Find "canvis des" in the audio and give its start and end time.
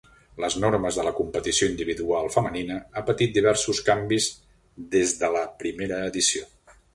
3.91-5.15